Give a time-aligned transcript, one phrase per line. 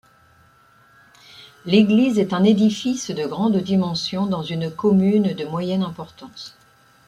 [1.63, 6.57] L'église est un édifice de grande dimension dans une commune de moyenne importance.